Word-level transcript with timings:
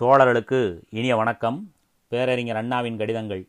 தோழர்களுக்கு 0.00 0.82
இனிய 0.90 1.16
வணக்கம். 1.16 1.72
பேரறிஞர் 2.08 2.56
அண்ணாவின் 2.56 2.96
கடிதங்கள் 2.96 3.48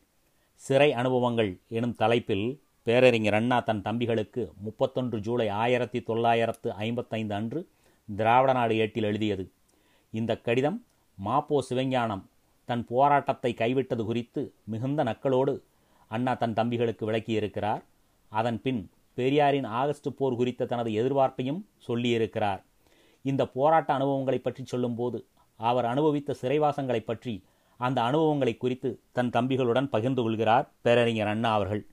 சிறை 0.55 0.93
அனுபவங்கள் 0.93 1.59
எனும் 1.67 1.96
தலைப்பில் 1.96 2.62
பேரறிஞர் 2.83 3.33
அண்ணா 3.33 3.59
தன் 3.59 3.81
தம்பிகளுக்கு 3.81 4.52
முப்பத்தொன்று 4.66 5.20
ஜூலை 5.20 5.50
ஆயிரத்தி 5.50 6.04
தொள்ளாயிரத்து 6.04 6.74
ஐம்பத்தைந்து 6.74 7.34
அன்று 7.34 7.68
திராவிட 8.08 8.54
நாடு 8.54 8.76
ஏட்டில் 8.76 9.04
எழுதியது. 9.04 9.52
இந்த 10.12 10.38
கடிதம் 10.38 10.84
மாப்போ 11.26 11.60
சிவஞானம் 11.70 12.24
தன் 12.65 12.86
போராட்டத்தை 12.86 13.54
கைவிட்டது 13.58 14.06
குறித்து 14.06 14.54
மிகுந்த 14.63 15.04
நக்களோடு 15.04 15.62
அண்ணா 16.08 16.34
தன் 16.34 16.54
தம்பிகளுக்கு 16.54 17.05
விளக்கியிருக்கிறார். 17.12 17.81
அதன் 18.30 18.62
பின் 18.62 18.90
பெரியாரின் 19.13 19.63
ஆகஸ்ட் 19.63 20.16
போர் 20.18 20.36
குறித்த 20.36 20.66
தனது 20.66 20.91
எதிர்பார்ப்பையும் 20.91 21.66
சொல்லியிருக்கிறார். 21.88 22.62
இந்த 23.22 23.45
போராட்ட 23.48 23.94
அனுபவங்களை 23.94 24.40
பற்றி 24.40 24.66
சொல்லும்போது 24.66 25.26
அவர் 25.62 25.85
அனுபவித்த 25.85 26.35
சிறைவாசங்களை 26.41 26.99
பற்றி 26.99 27.43
அந்த 27.77 28.02
அனுபவங்களை 28.02 28.57
குறித்து 28.57 28.99
தன் 29.11 29.29
தம்பிகளுடன் 29.29 29.89
பகிர்ந்து 29.89 30.21
கொள்கிறார் 30.21 30.71
பேரறிஞர் 30.81 31.27
அண்ணா 31.27 31.53
அவர்கள். 31.53 31.85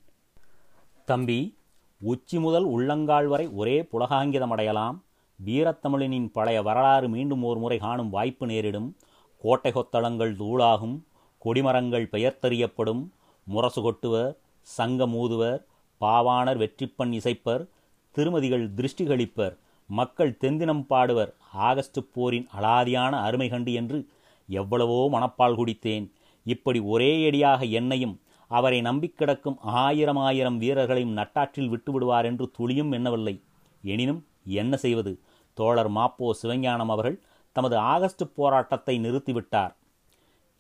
தம்பி 1.05 1.57
உச்சி 2.01 2.39
முதல் 2.39 2.65
உள்ளங்கால் 2.65 3.27
வரை 3.27 3.47
ஒரே 3.49 3.77
புலகாங்கிதமடையலாம் 3.93 4.97
வீரத்தமிழனின் 5.45 6.31
பழைய 6.33 6.63
வரலாறு 6.63 7.09
மீண்டும் 7.09 7.43
ஒரு 7.43 7.61
முறை 7.61 7.79
காணும் 7.79 8.11
வாய்ப்பு 8.11 8.47
நேரிடும். 8.47 8.97
கோட்டை 9.39 9.73
கொத்தளங்கள் 9.73 10.35
தூளாகும். 10.37 10.97
கொடிமரங்கள் 11.45 12.07
பெயர்த்தறியப்படும். 12.13 13.03
முரசு 13.45 13.83
கொட்டுவர். 13.83 14.37
சங்கம் 14.61 15.15
ஊதுவர். 15.15 15.61
பாவாணர் 16.01 16.59
வெற்றிப்பண் 16.59 17.15
இசைப்பர். 17.19 17.69
திருமதிகள் 18.11 18.71
திருஷ்டிகளிப்பர் 18.75 19.57
மக்கள் 19.89 20.39
தெந்தினம் 20.41 20.85
பாடுவர். 20.91 21.33
ஆகஸ்ட் 21.53 21.99
போரின் 22.13 22.49
அலாதியான 22.59 23.11
அருமை 23.11 23.49
கண்டு 23.49 23.73
என்று 23.73 24.09
எவ்வளவோ 24.47 25.09
மனப்பால் 25.13 25.59
குடித்தேன். 25.61 26.11
இப்படி 26.45 26.81
ஒரே 26.81 27.27
அடியாக 27.27 27.65
என்னையும் 27.65 28.21
அவரை 28.51 28.81
நம்பிக்கிடக்கும் 28.81 29.59
ஆயிரம் 29.59 30.17
ஆயிரம் 30.17 30.59
வீரர்களையும் 30.59 31.17
நட்டாற்றில் 31.17 31.71
விட்டுவிடுவார் 31.71 32.25
என்று 32.25 32.51
துளியும் 32.51 32.93
எண்ணவில்லை. 32.93 33.43
எனினும் 33.83 34.27
என்ன 34.45 34.77
செய்வது? 34.77 35.13
தோழர் 35.55 35.91
மாப்போ 35.91 36.31
சிவஞானம் 36.43 36.93
அவர்கள் 36.95 37.23
தமது 37.53 37.77
ஆகஸ்ட் 37.77 38.25
போராட்டத்தை 38.35 38.95
நிறுத்திவிட்டார் 38.99 39.75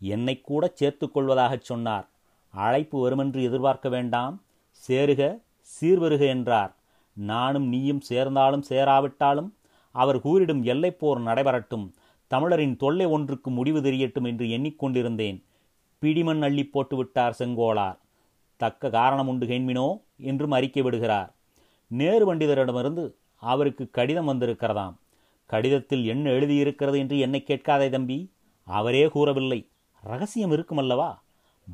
என்னை 0.00 0.41
கூட 0.41 0.64
சேர்த்துக் 0.74 1.14
கொள்வதாகச் 1.17 1.69
சொன்னார். 1.70 2.06
அழைப்பு 2.55 3.00
வருமென்று 3.00 3.42
எதிர்பார்க்க 3.42 3.89
வேண்டாம். 3.89 4.42
சேருக 4.89 5.22
சீர்வருக 5.69 6.22
என்றார். 6.27 6.72
நானும் 7.19 7.66
நீயும் 7.66 8.00
சேர்ந்தாலும் 8.00 8.64
சேராவிட்டாலும் 8.69 9.52
அவர் 9.91 10.16
கூறிடும் 10.16 10.62
எல்லைப்போர் 10.62 11.20
நடைபெறட்டும். 11.20 11.91
தமிழரின் 12.27 12.77
தொல்லை 12.77 13.06
ஒன்றுக்கு 13.06 13.50
முடிவு 13.50 13.80
தெரியட்டும் 13.80 14.27
என்று 14.27 14.47
எண்ணிக்கொண்டிருந்தேன். 14.47 15.42
பிடிமண் 15.98 16.42
அள்ளி 16.42 16.70
போட்டுவிட்டார் 16.72 17.34
செங்கோலார். 17.39 17.98
செங்கோளார் 17.98 17.98
தக்க 18.56 18.91
காரணம் 18.91 19.28
உண்டு 19.28 19.46
கேண்மினோ 19.46 20.00
என்றும் 20.16 20.50
அறிக்கை 20.50 20.83
விடுகிறார். 20.83 21.34
நேரு 21.86 22.34
பண்டிதரிடமிருந்து 22.34 23.14
அவருக்கு 23.34 23.91
கடிதம் 23.91 24.28
வந்திருக்கிறதாம். 24.28 24.94
கடிதத்தில் 25.46 26.06
என்ன 26.06 26.30
எழுதியிருக்கிறது 26.30 26.98
என்று 26.98 27.19
என்னை 27.19 27.42
கேட்காதே 27.42 27.91
தம்பி. 27.91 28.33
அவரே 28.64 29.08
கூறவில்லை. 29.08 29.69
ரகசியம் 30.00 30.52
இருக்குமல்லவா? 30.52 31.19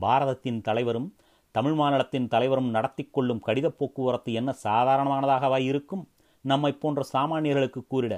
பாரதத்தின் 0.01 0.61
தலைவரும் 0.61 1.15
தமிழ் 1.55 1.75
மாநிலத்தின் 1.75 2.29
தலைவரும் 2.29 2.71
நடத்தி 2.77 3.05
கொள்ளும் 3.05 3.43
கடித 3.47 3.67
போக்குவரத்து 3.81 4.31
என்ன 4.33 4.51
சாதாரணமானதாகவா 4.65 5.59
இருக்கும்? 5.71 6.03
நம்மை 6.45 6.71
போன்ற 6.73 7.03
சாமானியர்களுக்கு 7.13 7.81
கூறிட 7.93 8.15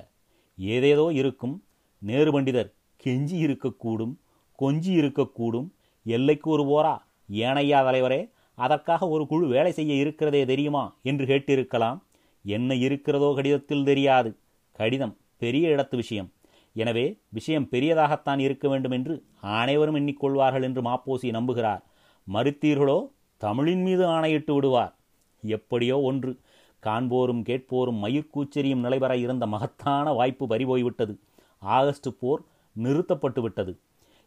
ஏதேதோ 0.58 1.06
இருக்கும் 1.10 1.54
நேரு 2.02 2.30
பண்டிதர் 2.34 2.70
கெஞ்சி 3.04 3.36
இருக்கக்கூடும் 3.46 4.14
கொஞ்சி 4.58 4.92
இருக்கக்கூடும் 5.00 5.68
எல்லைக்கு 6.06 6.48
ஒரு 6.50 6.64
போரா 6.70 6.94
ஏனையா 7.28 7.80
தலைவரே 7.86 8.20
அதற்காக 8.58 9.08
ஒரு 9.08 9.26
குழு 9.26 9.46
வேலை 9.48 9.72
செய்ய 9.72 9.94
இருக்கிறதே 9.94 10.42
தெரியுமா 10.44 10.84
என்று 11.02 11.24
கேட்டிருக்கலாம். 11.26 11.98
என்ன 12.44 12.70
இருக்கிறதோ 12.74 13.28
கடிதத்தில் 13.34 13.84
தெரியாது. 13.84 14.30
கடிதம் 14.78 15.14
பெரிய 15.36 15.74
இடத்து 15.74 15.96
விஷயம். 15.96 16.28
எனவே 16.76 17.04
விஷயம் 17.28 17.68
பெரியதாகத்தான் 17.72 18.38
இருக்க 18.38 18.68
வேண்டும் 18.68 18.90
என்று 18.90 19.14
அனைவரும் 19.58 19.98
எண்ணிக்கொள்வார்கள் 20.00 20.62
என்று 20.62 20.82
மாப்போசி 20.82 21.30
நம்புகிறார். 21.38 21.82
மறுத்தீர்களோ? 22.26 22.98
தமிழின் 23.36 23.82
மீது 23.82 24.06
ஆணையிட்டு 24.06 24.54
விடுவார். 24.54 24.94
எப்படியோ 25.42 26.00
ஒன்று. 26.00 26.38
காண்போரும் 26.82 27.42
கேட்போரும் 27.42 28.00
மயிர்கூச்செறியும் 28.04 28.84
நிலைபெற 28.84 29.16
இருந்த 29.16 29.46
மகத்தான 29.46 30.12
வாய்ப்பு 30.12 30.46
பறிபோய்விட்டது 30.46 31.18
ஆகஸ்ட் 31.58 32.08
போர் 32.20 32.40
நிறுத்தப்பட்டு 32.72 33.40
விட்டது 33.42 33.78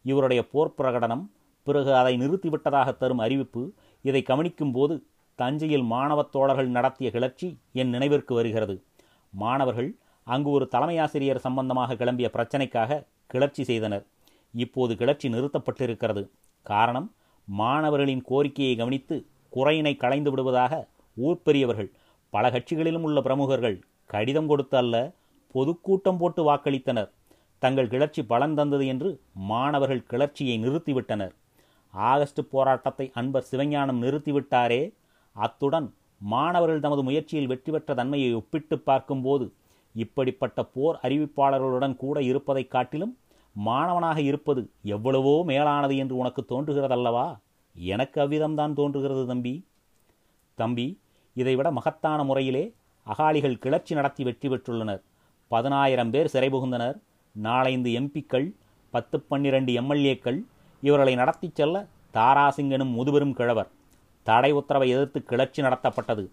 இவருடைய 0.04 0.48
போர் 0.48 0.74
பிரகடனம் 0.78 1.24
பிறகு 1.62 1.94
அதை 1.94 2.18
நிறுத்திவிட்டதாக 2.18 2.96
தரும் 2.96 3.18
அறிவிப்பு 3.18 3.72
இதை 4.02 4.22
கவனிக்கும் 4.22 4.72
போது 4.72 5.02
தஞ்சையில் 5.34 5.82
மாணவத் 5.82 6.32
தோழர்கள் 6.32 6.68
நடத்திய 6.68 7.10
கிளர்ச்சி 7.10 7.58
என் 7.72 7.88
நினைவிற்கு 7.88 8.34
வருகிறது. 8.34 8.82
மாணவர்கள் 9.30 9.96
அங்கு 10.24 10.50
ஒரு 10.50 10.68
தலைமை 10.68 10.98
ஆசிரியர் 10.98 11.38
சம்பந்தமாக 11.38 11.94
கிளம்பிய 11.94 12.28
பிரச்சனைக்காக 12.32 13.04
கிளர்ச்சி 13.26 13.64
செய்தனர். 13.64 14.06
இப்போது 14.54 14.96
கிளர்ச்சி 14.96 15.28
நிறுத்தப்பட்டிருக்கிறது. 15.28 16.28
காரணம் 16.62 17.14
மாணவர்களின் 17.44 18.22
கோரிக்கையை 18.22 18.76
கவனித்து 18.76 19.26
குறையினை 19.54 19.96
களைந்து 19.96 20.30
விடுவதாக 20.30 20.88
ஊர் 21.16 21.42
பெரியவர்கள் 21.42 21.90
பல 22.30 22.50
கட்சிகளிலும் 22.50 23.02
உள்ள 23.02 23.22
பிரமுகர்கள் 23.22 23.84
கடிதம் 24.06 24.46
கொடுத்து 24.46 24.76
அல்ல 24.76 25.12
பொதுக்கூட்டம் 25.52 26.16
போட்டு 26.16 26.52
வாக்களித்தனர். 26.52 27.10
தங்கள் 27.58 27.88
கிளர்ச்சி 27.88 28.24
பலன் 28.24 28.54
தந்தது 28.54 28.86
என்று 28.86 29.20
மாணவர்கள் 29.32 30.02
கிளர்ச்சியை 30.02 30.58
நிறுத்திவிட்டனர். 30.58 31.30
ஆகஸ்ட் 31.90 32.40
போராட்டத்தை 32.50 33.10
அன்பர் 33.14 33.46
சிவஞானம் 33.50 34.02
நிறுத்திவிட்டாரே? 34.02 34.92
அத்துடன் 35.32 35.94
மாணவர்கள் 36.18 36.80
தமது 36.80 37.02
முயற்சியில் 37.02 37.46
வெற்றி 37.46 37.72
பெற்ற 37.72 37.94
தன்மையை 37.94 38.34
ஒப்பிட்டு 38.34 38.78
பார்க்கும்போது 38.78 39.52
இப்படிப்பட்ட 39.94 40.64
போர் 40.64 40.98
அறிவிப்பாளர்களுடன் 41.02 41.96
கூட 41.96 42.22
இருப்பதைக் 42.22 42.70
காட்டிலும் 42.70 43.18
மாணவனாக 43.52 44.20
இருப்பது 44.20 44.70
எவ்வளவோ 44.82 45.44
மேலானது 45.44 45.96
என்று 45.96 46.16
உனக்கு 46.16 46.44
தோன்றுகிறதல்லவா? 46.48 47.38
எனக்கு 47.74 48.20
அவ்விதம்தான் 48.20 48.72
தோன்றுகிறது 48.72 49.26
தம்பி. 49.26 49.66
தம்பி 50.54 51.00
இதைவிட 51.34 51.70
மகத்தான 51.70 52.24
முறையிலே 52.24 52.74
அகாலிகள் 53.06 53.58
கிளர்ச்சி 53.58 53.94
நடத்தி 53.94 54.24
வெற்றி 54.24 54.48
பெற்றுள்ளனர். 54.48 55.02
பதினாயிரம் 55.48 56.10
பேர் 56.10 56.28
சிறை 56.28 56.48
புகுந்தனர். 56.48 57.00
நாலைந்து 57.32 57.90
எம்பிக்கள் 57.90 58.52
பத்து 58.90 59.20
பன்னிரண்டு 59.20 59.72
எம்எல்ஏக்கள். 59.72 60.44
இவர்களை 60.80 61.14
நடத்திச் 61.14 61.54
செல்ல 61.54 61.86
தாராசிங் 62.14 62.70
எனும் 62.70 62.98
முதுபெரும் 62.98 63.32
கிழவர். 63.32 63.68
தடை 64.22 64.50
உத்தரவை 64.50 64.88
எதிர்த்து 64.88 65.22
கிளர்ச்சி 65.22 65.62
நடத்தப்பட்டது. 65.62 66.28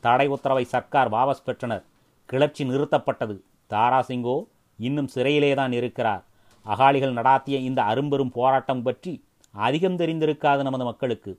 தடை 0.00 0.26
உத்தரவை 0.26 0.64
சர்க்கார் 0.64 1.10
வாபஸ் 1.10 1.44
பெற்றனர். 1.44 1.84
கிளர்ச்சி 2.26 2.64
நிறுத்தப்பட்டது. 2.64 3.40
தாராசிங்கோ 3.70 4.44
இன்னும் 4.78 5.08
சிறையிலேதான் 5.14 5.72
இருக்கிறார். 5.72 6.24
அகாலிகள் 6.66 7.16
நடாத்திய 7.18 7.56
இந்த 7.68 7.80
அரும்பெரும் 7.82 8.34
போராட்டம் 8.38 8.82
பற்றி 8.82 9.12
அதிகம் 9.54 9.96
தெரிந்திருக்காது 9.96 10.62
நமது 10.62 10.84
மக்களுக்கு 10.84 11.32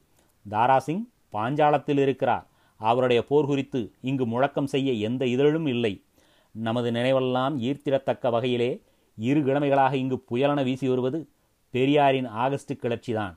தாராசிங் 0.46 1.04
பாஞ்சாலத்தில் 1.34 1.98
இருக்கிறார். 1.98 2.46
அவருடைய 2.80 3.22
போர் 3.30 3.46
குறித்து 3.46 3.82
இங்கு 4.02 4.26
முழக்கம் 4.26 4.68
செய்ய 4.68 4.92
எந்த 5.08 5.24
இதழும் 5.26 5.66
இல்லை. 5.66 5.94
நமது 6.56 6.90
நினைவெல்லாம் 6.92 7.56
ஈர்த்திடத்தக்க 7.68 8.32
வகையிலே 8.32 8.72
இரு 9.18 9.42
கிழமைகளாக 9.42 9.94
இங்கு 9.94 10.18
புயலென 10.30 10.60
வீசி 10.64 10.88
வருவது 10.88 11.20
பெரியாரின் 11.74 12.28
ஆகஸ்ட் 12.44 12.74
கிளர்ச்சிதான். 12.84 13.36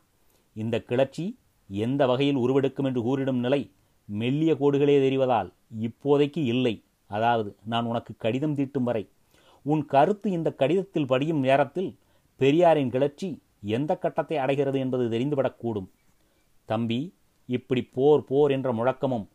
இந்த 0.57 0.77
கிளர்ச்சி 0.81 1.25
எந்த 1.71 2.03
வகையில் 2.07 2.37
உருவெடுக்கும் 2.37 2.85
என்று 2.85 3.01
கூறிடும் 3.03 3.41
நிலை 3.45 3.61
மெல்லிய 4.09 4.53
கோடுகளே 4.55 4.97
தெரிவதால் 5.05 5.49
இப்போதைக்கு 5.81 6.43
இல்லை. 6.55 6.75
அதாவது 7.11 7.51
நான் 7.65 7.89
உனக்கு 7.91 8.13
கடிதம் 8.19 8.57
தீட்டும் 8.57 8.87
வரை 8.89 9.03
உன் 9.73 9.83
கருத்து 9.93 10.29
இந்த 10.31 10.49
கடிதத்தில் 10.61 11.11
படியும் 11.13 11.41
நேரத்தில் 11.47 11.91
பெரியாரின் 12.41 12.93
கிளர்ச்சி 12.95 13.29
எந்த 13.77 13.93
கட்டத்தை 13.97 14.37
அடைகிறது 14.37 14.79
என்பது 14.85 15.05
தெரிந்துவிடக்கூடும். 15.15 15.89
தம்பி 16.69 17.01
இப்படி 17.49 17.83
போர் 17.97 18.23
போர் 18.25 18.51
என்ற 18.51 18.69
முழக்கமும் 18.73 19.27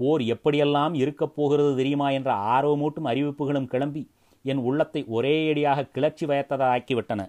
போர் 0.00 0.22
எப்படியெல்லாம் 0.34 0.94
இருக்கப் 0.94 1.34
போகிறது 1.36 1.72
தெரியுமா 1.76 2.08
என்ற 2.10 2.30
ஆர்வமூட்டும் 2.56 3.08
அறிவிப்புகளும் 3.12 3.70
கிளம்பி 3.72 4.02
என் 4.44 4.62
உள்ளத்தை 4.68 5.00
ஒரேயடியாக 5.16 5.88
கிளர்ச்சி 5.90 6.26
வயத்ததாக்கிவிட்டன 6.26 7.22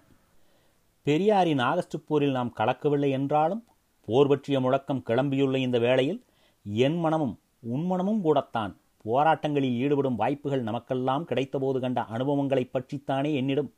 பெரியாரின் 1.05 1.61
ஆகஸ்ட் 1.69 1.97
போரில் 2.07 2.37
நாம் 2.37 2.55
கலக்கவில்லை 2.57 3.09
என்றாலும் 3.19 3.63
போர் 4.07 4.27
பற்றிய 4.27 4.59
முழக்கம் 4.59 5.03
கிளம்பியுள்ள 5.07 5.57
இந்த 5.57 5.77
வேளையில் 5.79 6.19
என் 6.63 6.99
மனமும் 6.99 7.35
உன் 7.73 7.85
மனமும் 7.85 8.21
கூடத்தான். 8.21 8.73
போராட்டங்களில் 9.05 9.77
ஈடுபடும் 9.77 10.15
வாய்ப்புகள் 10.15 10.61
நமக்கெல்லாம் 10.61 11.25
கிடைத்தபோது 11.25 11.79
கண்ட 11.79 12.01
அனுபவங்களைப் 12.01 12.69
பற்றித்தானே 12.73 13.33
என்னிடம். 13.35 13.73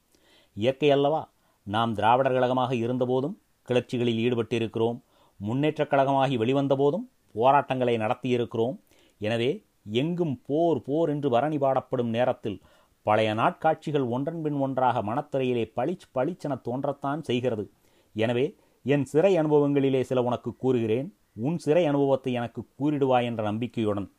இயற்கை 0.54 0.92
அல்லவா 0.92 1.32
நாம் 1.64 1.94
திராவிடர் 1.94 2.32
கழகமாக 2.32 2.76
இருந்தபோதும் 2.76 3.38
கிளர்ச்சிகளில் 3.64 4.18
ஈடுபட்டிருக்கிறோம் 4.18 5.02
முன்னேற்றக் 5.48 5.90
கழகமாகி 5.90 6.38
வெளிவந்தபோதும் 6.38 7.10
போராட்டங்களை 7.34 7.98
நடத்தியிருக்கிறோம். 7.98 8.80
எனவே 9.20 9.64
எங்கும் 9.92 10.42
போர் 10.48 10.82
போர் 10.82 11.10
என்று 11.10 11.30
வரணி 11.30 11.58
பாடப்படும் 11.58 12.10
நேரத்தில் 12.10 12.62
பழைய 13.02 13.34
நாட்காட்சிகள் 13.34 14.10
ஒன்றன் 14.10 14.42
பின் 14.42 14.54
ஒன்றாக 14.54 15.04
மனத்திரையிலே 15.04 15.72
பளிச் 15.76 16.10
பளிச்சென 16.16 16.62
தோன்றத்தான் 16.70 17.22
செய்கிறது. 17.22 17.72
எனவே 18.14 18.56
என் 18.84 19.06
சிறை 19.06 19.38
அனுபவங்களிலே 19.38 20.02
சில 20.02 20.22
உனக்கு 20.22 20.56
கூறுகிறேன் 20.56 21.16
உன் 21.34 21.58
சிறை 21.58 21.86
அனுபவத்தை 21.86 22.34
எனக்கு 22.34 22.64
கூறிடுவாய் 22.80 23.24
என்ற 23.24 23.44
நம்பிக்கையுடன். 23.44 24.12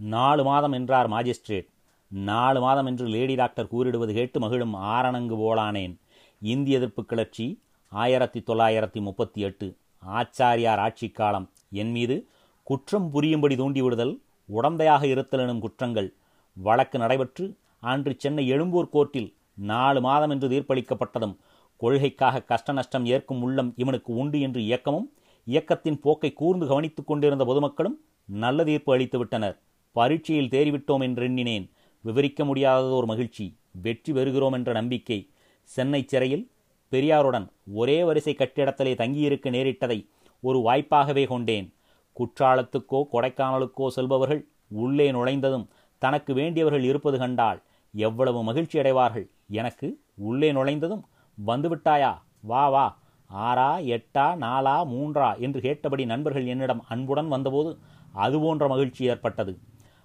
நாலு 0.00 0.44
மாதம் 0.44 0.72
என்றார் 0.72 1.08
மாஜிஸ்ட்ரேட். 1.10 1.68
நாலு 2.08 2.60
மாதம் 2.60 2.86
என்று 2.86 3.06
லேடி 3.06 3.34
டாக்டர் 3.34 3.66
கூறிடுவது 3.66 4.12
கேட்டு 4.14 4.40
மகிழும் 4.40 4.74
ஆரணங்கு 4.74 5.36
போலானேன். 5.36 5.94
இந்திய 6.42 6.76
எதிர்ப்பு 6.76 7.04
கிளர்ச்சி 7.04 7.62
ஆயிரத்தி 7.88 8.40
தொள்ளாயிரத்தி 8.40 9.00
முப்பத்தி 9.00 9.40
எட்டு. 9.40 9.76
ஆச்சாரியார் 10.06 10.76
ஆட்சி 10.76 11.08
காலம். 11.08 11.50
என் 11.70 11.90
மீது 11.90 12.28
குற்றம் 12.62 13.10
புரியும்படி 13.10 13.54
தூண்டிவிடுதல் 13.54 14.14
உடந்தையாக 14.48 15.02
இருத்தல் 15.04 15.40
எனும் 15.40 15.60
குற்றங்கள். 15.60 16.14
வழக்கு 16.56 16.98
நடைபெற்று 16.98 17.56
அன்று 17.80 18.14
சென்னை 18.18 18.48
எழும்பூர் 18.48 18.92
கோர்ட்டில் 18.92 19.34
நாலு 19.54 20.00
மாதம் 20.00 20.30
என்று 20.30 20.48
தீர்ப்பளிக்கப்பட்டதும் 20.48 21.36
கொள்கைக்காக 21.76 22.42
கஷ்ட 22.42 22.72
நஷ்டம் 22.72 23.06
ஏற்கும் 23.06 23.42
உள்ளம் 23.42 23.72
இவனுக்கு 23.76 24.14
உண்டு 24.14 24.40
என்று 24.40 24.60
இயக்கமும் 24.60 25.12
இயக்கத்தின் 25.44 26.00
போக்கை 26.00 26.32
கூர்ந்து 26.32 26.66
கவனித்துக் 26.66 27.06
கொண்டிருந்த 27.06 27.44
பொதுமக்களும் 27.44 28.00
நல்ல 28.24 28.64
தீர்ப்பு 28.64 28.96
அளித்துவிட்டனர். 28.96 29.56
பரீட்சையில் 29.92 30.48
தேறிவிட்டோம் 30.48 31.02
என்று 31.02 31.24
எண்ணினேன். 31.24 31.70
விவரிக்க 32.00 32.44
முடியாததோர் 32.44 33.04
மகிழ்ச்சி. 33.04 33.56
வெற்றி 33.70 34.12
பெறுகிறோம் 34.12 34.52
என்ற 34.52 34.72
நம்பிக்கை. 34.72 35.30
சென்னை 35.62 36.04
சிறையில் 36.06 36.50
பெரியாருடன் 36.92 37.48
ஒரே 37.72 38.04
வரிசை 38.04 38.36
கட்டிடத்திலே 38.38 38.94
தங்கியிருக்க 38.94 39.50
நேரிட்டதை 39.50 40.08
ஒரு 40.40 40.58
வாய்ப்பாகவே 40.58 41.26
கொண்டேன். 41.26 41.74
குற்றாலத்துக்கோ 42.16 43.00
கொடைக்கானலுக்கோ 43.12 43.86
செல்பவர்கள் 43.88 44.48
உள்ளே 44.68 45.10
நுழைந்ததும் 45.10 45.68
தனக்கு 45.98 46.34
வேண்டியவர்கள் 46.34 46.82
இருப்பது 46.82 47.18
கண்டால் 47.18 47.62
எவ்வளவு 47.92 48.42
மகிழ்ச்சி 48.42 48.78
அடைவார்கள். 48.78 49.30
எனக்கு 49.48 50.00
உள்ளே 50.14 50.52
நுழைந்ததும் 50.52 51.04
வந்துவிட்டாயா? 51.46 52.12
வா 52.40 52.68
வா. 52.68 52.86
ஆறா 53.30 53.70
எட்டா 53.86 54.26
நாலா 54.36 54.76
மூன்றா? 54.86 55.38
என்று 55.38 55.60
கேட்டபடி 55.60 56.06
நண்பர்கள் 56.06 56.46
என்னிடம் 56.46 56.84
அன்புடன் 56.88 57.28
வந்தபோது 57.28 57.78
அதுபோன்ற 58.12 58.68
மகிழ்ச்சி 58.68 59.04
ஏற்பட்டது. 59.04 59.58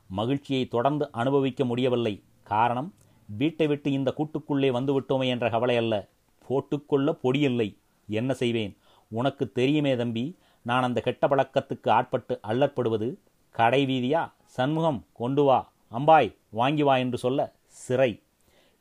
மகிழ்ச்சியை 0.08 0.68
தொடர்ந்து 0.68 1.12
அனுபவிக்க 1.12 1.66
முடியவில்லை. 1.66 2.24
காரணம் 2.44 2.94
வீட்டை 3.26 3.68
விட்டு 3.68 3.92
இந்த 3.92 4.14
கூட்டுக்குள்ளே 4.18 4.70
வந்துவிட்டோமே 4.72 5.28
என்ற 5.28 5.50
கவலை 5.50 5.78
அல்ல. 5.78 6.08
போட்டுக்கொள்ள 6.48 7.18
பொடியில்லை. 7.24 7.78
என்ன 8.08 8.34
செய்வேன்? 8.34 8.78
உனக்கு 9.08 9.52
தெரியுமே 9.52 9.96
தம்பி 9.96 10.38
நான் 10.62 10.84
அந்த 10.84 11.02
கெட்ட 11.02 11.28
பழக்கத்துக்கு 11.28 11.90
ஆட்பட்டு 11.90 12.40
அல்லற்படுவது 12.42 13.20
கடை 13.52 13.86
வீதியா? 13.86 14.32
சண்முகம் 14.46 15.06
கொண்டு 15.14 15.44
வா. 15.44 15.72
அம்பாய் 15.92 16.36
வாங்கி 16.50 16.84
வா 16.84 16.98
என்று 16.98 17.18
சொல்ல 17.18 17.54
சிறை. 17.68 18.22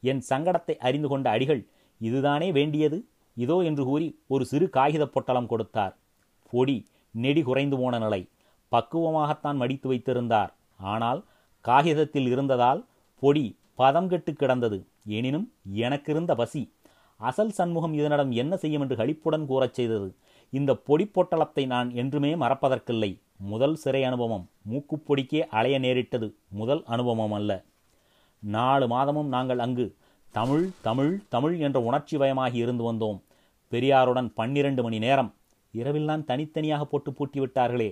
என் 0.00 0.22
சங்கடத்தை 0.28 0.76
அறிந்து 0.76 1.08
கொண்ட 1.08 1.30
அடிகள் 1.30 1.66
இதுதானே 1.98 2.52
வேண்டியது? 2.52 3.04
இதோ 3.34 3.60
என்று 3.60 3.84
கூறி 3.84 4.19
ஒரு 4.26 4.44
சிறு 4.44 4.70
காகித 4.70 5.06
பொட்டலம் 5.06 5.46
கொடுத்தார். 5.46 5.96
பொடி 6.50 6.88
நெடி 7.10 7.42
குறைந்து 7.42 7.76
போன 7.76 7.98
நிலை. 7.98 8.28
பக்குவமாகத்தான் 8.72 9.54
மடித்து 9.54 9.88
வைத்திருந்தார். 9.88 10.54
ஆனால் 10.82 11.25
காகிதத்தில் 11.64 12.26
இருந்ததால் 12.26 12.81
பொடி 13.23 13.44
பதம் 13.75 14.08
கெட்டு 14.08 14.32
கிடந்தது. 14.32 14.79
எனினும் 15.06 15.46
எனக்கிருந்த 15.73 16.34
பசி. 16.34 16.62
அசல் 17.20 17.50
சண்முகம் 17.50 17.94
இதனிடம் 17.94 18.31
என்ன 18.31 18.56
செய்யும் 18.56 18.82
என்று 18.82 18.96
கழிப்புடன் 18.96 19.49
கூறச் 19.49 19.76
செய்தது. 19.79 20.14
இந்த 20.52 20.75
பொடி 20.75 21.11
பொட்டலத்தை 21.14 21.67
நான் 21.67 21.90
என்றுமே 21.94 22.34
மறப்பதற்கில்லை. 22.34 23.11
முதல் 23.37 23.75
சிறை 23.75 24.05
அனுபவம். 24.05 24.44
மூக்குப்பொடிக்கே 24.70 25.40
அலைய 25.50 25.79
நேரிட்டது. 25.79 26.29
முதல் 26.49 26.82
அனுபவம் 26.87 27.32
அல்ல. 27.32 27.50
நாலு 28.43 28.87
மாதமும் 28.88 29.29
நாங்கள் 29.29 29.58
அங்கு 29.58 29.87
தமிழ் 30.31 30.67
தமிழ் 30.81 31.20
தமிழ் 31.29 31.56
என்ற 31.58 31.79
உணர்ச்சி 31.81 32.17
பயமாகி 32.17 32.58
இருந்து 32.58 32.84
வந்தோம். 32.93 33.19
பெரியாருடன் 33.73 34.29
பன்னிரண்டு 34.34 34.82
மணி 34.82 34.99
நேரம். 34.99 35.34
இரவில்தான் 35.73 36.25
தனித்தனியாக 36.25 36.84
போட்டு 36.84 37.12
பூட்டி 37.12 37.40
விட்டார்களே 37.40 37.90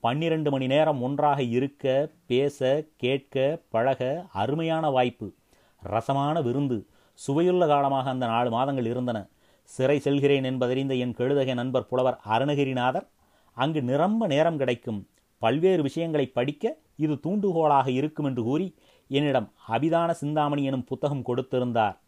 பன்னிரண்டு 0.00 0.50
மணி 0.50 0.66
நேரம் 0.66 1.02
ஒன்றாக 1.02 1.42
இருக்க 1.42 2.10
பேச 2.26 2.84
கேட்க 2.96 3.60
பழக 3.68 4.26
அருமையான 4.32 4.90
வாய்ப்பு 4.90 5.34
ரசமான 5.82 6.42
விருந்து 6.42 6.86
சுவையுள்ள 7.14 7.66
காலமாக 7.66 8.10
அந்த 8.10 8.26
நாலு 8.26 8.50
மாதங்கள் 8.50 8.86
இருந்தன. 8.86 9.26
சிறை 9.62 9.98
செல்கிறேன் 9.98 10.44
என்பதறிந்த 10.44 10.94
என் 10.94 11.14
கெழுதகை 11.18 11.54
நண்பர் 11.54 11.86
புலவர் 11.86 12.20
அருணகிரிநாதர் 12.28 13.08
அங்கு 13.52 13.82
நிரம்ப 13.82 14.26
நேரம் 14.26 14.56
கிடைக்கும். 14.56 15.08
பல்வேறு 15.38 15.82
விஷயங்களை 15.82 16.26
படிக்க 16.26 16.76
இது 16.96 17.14
தூண்டுகோலாக 17.14 17.88
இருக்கும் 17.88 18.24
என்று 18.24 18.42
கூறி 18.42 18.74
என்னிடம் 19.08 19.52
அபிதான 19.68 20.10
சிந்தாமணி 20.10 20.64
எனும் 20.64 20.84
புத்தகம் 20.84 21.24
கொடுத்திருந்தார். 21.26 21.98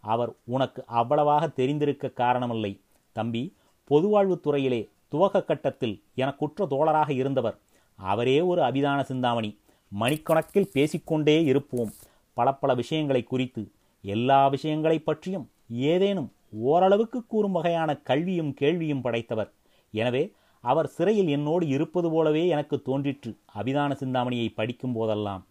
அவர் 0.00 0.32
உனக்கு 0.44 0.84
அவ்வளவாக 0.86 1.48
தெரிந்திருக்க 1.48 2.12
காரணமில்லை. 2.16 2.80
தம்பி 3.12 3.56
பொதுவாழ்வுத் 3.90 4.40
துறையிலே 4.40 4.88
துவக்க 5.12 5.42
கட்டத்தில் 5.42 5.94
எனக்குற்ற 6.14 6.66
தோழராக 6.70 7.10
இருந்தவர். 7.10 7.56
அவரே 7.98 8.36
ஒரு 8.50 8.60
அபிதான 8.62 9.00
சிந்தாமணி. 9.02 9.50
மணிக்கணக்கில் 9.92 10.72
பேசிக்கொண்டே 10.72 11.36
இருப்போம். 11.44 11.90
பல 12.36 12.48
பல 12.52 12.74
விஷயங்களை 12.74 13.22
குறித்து 13.22 13.62
எல்லா 14.04 14.40
விஷயங்களை 14.48 14.98
பற்றியும் 14.98 15.46
ஏதேனும் 15.92 16.28
ஓரளவுக்கு 16.50 17.18
கூறும் 17.26 17.56
வகையான 17.56 17.90
கல்வியும் 18.08 18.52
கேள்வியும் 18.54 19.00
படைத்தவர். 19.00 19.50
எனவே 19.94 20.22
அவர் 20.64 20.88
சிறையில் 20.96 21.28
என்னோடு 21.28 21.64
இருப்பது 21.66 22.08
போலவே 22.10 22.42
எனக்கு 22.46 22.76
தோன்றிற்று 22.82 23.30
அபிதான 23.60 23.92
சிந்தாமணியை 23.92 24.48
படிக்கும் 24.48 24.92
போதெல்லாம். 24.92 25.42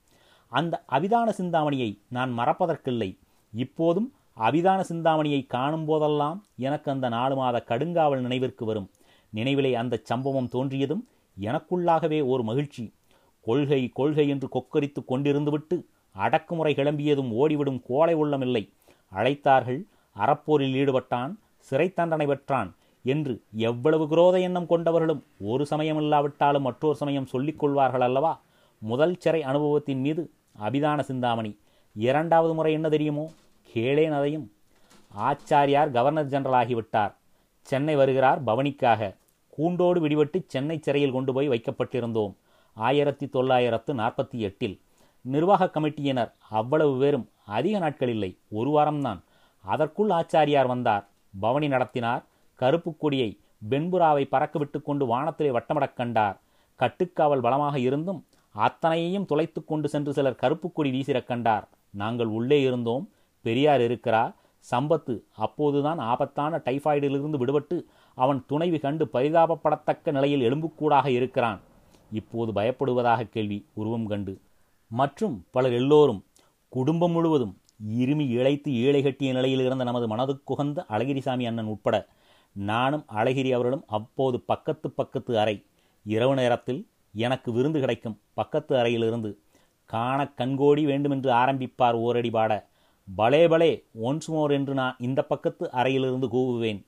அந்த 0.52 0.76
அபிதான 0.92 1.30
சிந்தாமணியை 1.30 1.90
நான் 2.10 2.32
மறப்பதற்கில்லை. 2.38 3.10
இப்போதும் 3.54 4.10
அபிதான 4.38 4.80
சிந்தாமணியை 4.82 5.42
காணும் 5.56 5.86
போதெல்லாம் 5.86 6.38
எனக்கு 6.58 6.88
அந்த 6.92 7.08
நாலு 7.10 7.36
மாத 7.36 7.64
கடுங்காவல் 7.68 8.26
நினைவிற்கு 8.28 8.66
வரும். 8.66 8.90
நினைவிலே 9.34 9.72
அந்த 9.74 10.00
சம்பவம் 10.04 10.50
தோன்றியதும் 10.52 11.04
எனக்குள்ளாகவே 11.40 12.28
ஒரு 12.28 12.44
மகிழ்ச்சி. 12.44 12.94
கொள்கை 13.42 13.90
கொள்கை 13.94 14.28
என்று 14.28 14.48
கொக்கரித்து 14.54 15.00
கொண்டிருந்துவிட்டு 15.08 15.86
அடக்குமுறை 16.16 16.74
கிளம்பியதும் 16.76 17.32
ஓடிவிடும் 17.32 17.82
கோலை 17.86 18.16
உள்ளமில்லை. 18.16 18.64
அழைத்தார்கள் 19.14 19.82
அறப்போரில் 20.16 20.76
ஈடுபட்டான் 20.76 21.36
சிறை 21.60 21.94
தண்டனை 21.94 22.26
பெற்றான் 22.26 22.76
என்று 23.04 23.42
எவ்வளவு 23.56 24.06
குரோத 24.08 24.42
எண்ணம் 24.42 24.70
கொண்டவர்களும் 24.70 25.22
ஒரு 25.40 25.66
சமயம் 25.66 25.98
இல்லாவிட்டாலும் 25.98 26.62
மற்றொரு 26.62 26.96
சமயம் 26.96 27.26
சொல்லிக் 27.26 27.60
கொள்வார்கள் 27.60 28.02
அல்லவா? 28.02 28.42
முதல் 28.82 29.16
சிறை 29.20 29.44
அனுபவத்தின் 29.44 30.00
மீது 30.00 30.32
அபிதான 30.60 31.00
சிந்தாமணி. 31.00 31.60
இரண்டாவது 31.96 32.54
முறை 32.54 32.74
என்ன 32.74 32.90
தெரியுமோ? 32.90 33.32
கேளேன் 33.74 34.12
அதையும். 34.12 34.52
ஆச்சாரியார் 35.18 35.92
கவர்னர் 35.92 36.28
ஜெனரல் 36.28 36.60
ஆகிவிட்டார் 36.62 37.14
சென்னை 37.70 37.96
வருகிறார் 37.96 38.44
பவனிக்காக. 38.44 39.16
கூண்டோடு 39.50 40.00
விடுபட்டு 40.08 40.44
சென்னை 40.48 40.80
சிறையில் 40.82 41.12
கொண்டு 41.12 41.34
போய் 41.34 41.50
வைக்கப்பட்டிருந்தோம். 41.50 42.34
ஆயிரத்தி 42.74 43.28
தொள்ளாயிரத்து 43.28 43.94
நாற்பத்தி 43.94 44.40
எட்டில். 44.40 44.82
நிர்வாக 45.22 45.66
கமிட்டியினர் 45.66 46.32
அவ்வளவு 46.50 47.00
பேரும் 47.00 47.30
அதிக 47.46 47.78
நாட்கள் 47.78 48.10
இல்லை 48.10 48.38
ஒரு 48.50 48.70
வாரம்தான். 48.70 49.20
அதற்குள் 49.64 50.10
ஆச்சாரியார் 50.10 50.68
வந்தார். 50.68 51.08
பவனி 51.40 51.68
நடத்தினார். 51.68 52.24
கருப்பு 52.56 52.98
கொடியை 52.98 53.38
பென்புராவை 53.70 54.24
பறக்கவிட்டு 54.32 54.82
கொண்டு 54.82 55.06
வானத்திலே 55.06 55.50
வட்டமடக் 55.50 55.94
கண்டார். 55.94 56.42
கட்டுக்காவல் 56.80 57.42
பலமாக 57.42 57.80
இருந்தும் 57.80 58.26
அத்தனையையும் 58.52 59.26
துளைத்து 59.26 59.66
கொண்டு 59.66 59.90
சென்று 59.90 60.14
சிலர் 60.14 60.36
கருப்பு 60.36 60.72
கொடி 60.72 60.92
வீசிறக் 60.92 61.28
கண்டார். 61.28 61.68
நாங்கள் 61.90 62.26
உள்ளே 62.26 62.62
இருந்தோம். 62.62 63.10
பெரியார் 63.42 63.82
இருக்கிறார். 63.82 64.34
சம்பத்து. 64.72 65.22
அப்போதுதான் 65.36 66.00
ஆபத்தான 66.00 66.62
டைஃபாய்டிலிருந்து 66.66 67.38
விடுபட்டு 67.38 67.84
அவன் 68.16 68.44
துணைவி 68.48 68.80
கண்டு 68.80 69.10
பரிதாபப்படத்தக்க 69.14 70.12
நிலையில் 70.12 70.42
எலும்புக்கூடாக 70.42 71.08
இருக்கிறான். 71.08 71.60
இப்போது 72.12 72.52
பயப்படுவதாக 72.52 73.30
கேள்வி 73.30 73.66
உருவம் 73.74 74.08
கண்டு. 74.08 74.40
மற்றும் 74.88 75.46
பலர் 75.52 75.72
எல்லோரும் 75.72 76.26
குடும்பம் 76.70 77.12
முழுவதும் 77.12 77.58
இருமி 77.98 78.30
இழைத்து 78.30 78.70
ஏழை 78.70 79.04
கட்டிய 79.04 79.34
நிலையில் 79.34 79.60
இருந்த 79.60 79.84
நமது 79.84 80.16
மனதுக்குகந்த 80.16 80.86
அழகிரிசாமி 80.90 81.46
அண்ணன் 81.46 81.66
உட்பட 81.66 82.08
நானும் 82.52 83.06
அழகிரி 83.14 83.52
அவர்களும் 83.52 83.84
அப்போது 83.88 84.40
பக்கத்து 84.40 84.92
பக்கத்து 84.92 85.40
அறை. 85.40 85.66
இரவு 86.04 86.36
நேரத்தில் 86.36 86.88
எனக்கு 87.14 87.52
விருந்து 87.52 87.80
கிடைக்கும். 87.80 88.20
பக்கத்து 88.34 88.78
அறையிலிருந்து 88.78 89.40
காண 89.86 90.32
கண்கோடி 90.38 90.84
வேண்டுமென்று 90.84 91.32
ஆரம்பிப்பார் 91.32 91.94
ஓரடி 91.94 92.30
பாட. 92.30 92.69
பலே 93.16 93.48
பலே 93.48 93.84
ஒன்ஸ் 94.04 94.28
மோர் 94.28 94.52
என்று 94.52 94.74
நான் 94.74 94.96
இந்த 95.00 95.24
பக்கத்து 95.24 95.72
அறையிலிருந்து 95.72 96.28
கூவுவேன். 96.28 96.86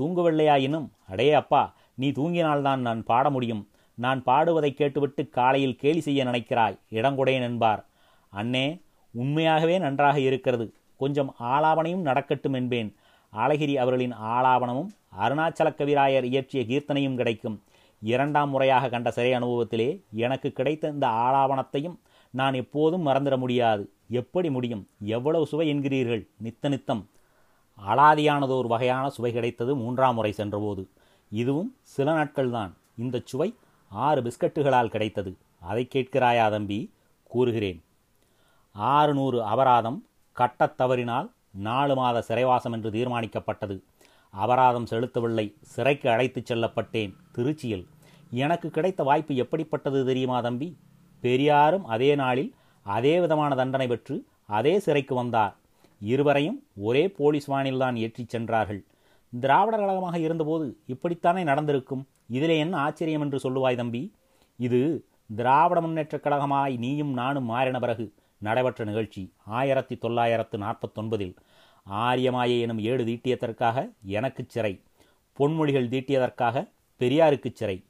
தூங்கவில்லையாயினும் 0.00 0.88
அடே 1.08 1.32
அப்பா 1.32 1.74
நீ 1.94 2.10
தூங்கினால்தான் 2.10 2.76
நான் 2.76 3.02
பாட 3.02 3.30
முடியும். 3.30 3.68
நான் 3.94 4.22
பாடுவதை 4.22 4.72
கேட்டுவிட்டு 4.72 5.28
காலையில் 5.28 5.76
கேலி 5.76 6.00
செய்ய 6.00 6.24
நினைக்கிறாய். 6.24 6.78
இடங்குடையன் 6.90 7.42
என்பார். 7.42 7.86
அண்ணே 8.36 8.82
உண்மையாகவே 9.10 9.78
நன்றாக 9.78 10.20
இருக்கிறது. 10.20 10.74
கொஞ்சம் 10.96 11.34
ஆலாபனையும் 11.40 12.00
நடக்கட்டும் 12.00 12.52
என்பேன். 12.52 12.96
ஆலகிரி 13.32 13.74
அவர்களின் 13.74 14.14
ஆலாபனமும் 14.14 14.90
அருணாச்சல 15.20 15.74
கவிராயர் 15.74 16.22
இயற்றிய 16.22 16.64
கீர்த்தனையும் 16.64 17.14
கிடைக்கும். 17.14 17.62
இரண்டாம் 18.02 18.50
முறையாக 18.50 18.88
கண்ட 18.88 19.10
சிறை 19.10 19.32
அனுபவத்திலே 19.32 20.00
எனக்கு 20.12 20.50
கிடைத்த 20.50 20.88
இந்த 20.88 21.06
ஆலாபனத்தையும் 21.06 21.98
நான் 22.30 22.54
எப்போதும் 22.54 23.06
மறந்துட 23.06 23.38
முடியாது. 23.38 23.92
எப்படி 24.08 24.50
முடியும்? 24.50 24.88
எவ்வளவு 25.00 25.46
சுவை 25.46 25.74
என்கிறீர்கள்? 25.74 26.28
நித்த 26.42 26.68
நித்தம். 26.68 27.08
அலாதியானதோர் 27.86 28.66
வகையான 28.66 29.10
சுவை 29.10 29.32
கிடைத்தது 29.32 29.76
மூன்றாம் 29.76 30.14
முறை 30.14 30.32
சென்றபோது. 30.32 30.88
இதுவும் 31.30 31.76
சில 31.82 32.12
நாட்கள்தான். 32.12 32.72
இந்த 32.96 33.22
சுவை 33.24 33.54
ஆறு 33.88 34.22
பிஸ்கட்டுகளால் 34.22 34.88
கிடைத்தது. 34.88 35.36
அதை 35.60 35.88
கேட்கிறாயா 35.94 36.50
தம்பி? 36.50 36.92
கூறுகிறேன். 37.22 37.82
ஆறு 38.72 39.14
நூறு 39.14 39.44
அபராதம் 39.44 40.06
கட்டத் 40.32 40.76
தவறினால் 40.76 41.30
நாலு 41.50 41.94
மாத 41.94 42.22
சிறைவாசம் 42.22 42.72
என்று 42.72 42.90
தீர்மானிக்கப்பட்டது. 42.90 43.82
அபராதம் 44.30 44.86
செலுத்தவில்லை. 44.90 45.54
சிறைக்கு 45.62 46.10
அழைத்துச் 46.10 46.52
செல்லப்பட்டேன். 46.52 47.14
திருச்சியில். 47.34 47.86
எனக்கு 48.30 48.70
கிடைத்த 48.70 49.02
வாய்ப்பு 49.02 49.34
எப்படிப்பட்டது 49.34 50.04
தெரியுமா 50.04 50.40
தம்பி? 50.40 50.76
பெரியாரும் 51.20 51.84
அதே 51.84 52.14
நாளில் 52.14 52.54
அதே 52.82 53.20
விதமான 53.20 53.54
தண்டனை 53.54 53.86
பெற்று 53.86 54.24
அதே 54.46 54.78
சிறைக்கு 54.78 55.14
வந்தார். 55.14 55.56
இருவரையும் 56.00 56.66
ஒரே 56.76 57.08
போலீஸ் 57.08 57.50
வானில்தான் 57.50 57.96
ஏற்றிச் 57.96 58.28
சென்றார்கள். 58.28 58.84
திராவிடர் 59.40 59.80
கழகமாக 59.80 60.18
இருந்தபோது 60.18 60.76
இப்படித்தானே 60.88 61.42
நடந்திருக்கும்? 61.42 62.06
இதிலே 62.28 62.58
என்ன 62.58 62.76
ஆச்சரியம் 62.76 63.20
என்று 63.20 63.50
சொல்லுவாய் 63.50 63.76
தம்பி? 63.76 64.14
இது 64.56 65.04
திராவிட 65.36 65.80
முன்னேற்றக் 65.80 66.20
கழகமாய் 66.20 66.76
நீயும் 66.76 67.12
நானும் 67.12 67.44
மாறின 67.44 67.78
பிறகு 67.78 68.12
நடைபெற்ற 68.38 68.84
நிகழ்ச்சி. 68.84 69.32
ஆயிரத்தி 69.44 69.96
தொள்ளாயிரத்து 69.96 70.58
நாற்பத்தொன்பதில் 70.58 71.36
ஆரியமாயை 71.90 72.60
எனும் 72.60 72.78
ஏடு 72.78 73.04
தீட்டியதற்காக 73.04 73.92
எனக்குச் 74.02 74.48
சிறை. 74.48 74.82
பொன்மொழிகள் 75.38 75.88
தீட்டியதற்காக 75.88 76.68
பெரியாருக்குச் 76.98 77.56
சிறை. 77.56 77.84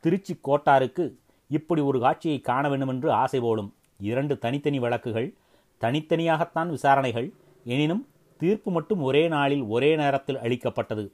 திருச்சி 0.00 0.38
கோட்டாருக்கு 0.44 1.14
இப்படி 1.52 1.80
ஒரு 1.80 1.98
காட்சியை 2.00 2.40
காண 2.40 2.68
வேண்டுமென்று 2.68 3.12
ஆசை 3.12 3.40
போலும். 3.40 3.70
இரண்டு 4.00 4.38
தனித்தனி 4.38 4.78
வழக்குகள் 4.78 5.34
தனித்தனியாகத்தான் 5.80 6.68
விசாரணைகள் 6.68 7.32
எனினும் 7.64 8.06
தீர்ப்பு 8.36 8.70
மட்டும் 8.70 9.02
ஒரே 9.02 9.28
நாளில் 9.28 9.62
ஒரே 9.62 9.96
நேரத்தில் 9.96 10.38
அளிக்கப்பட்டது. 10.38 11.12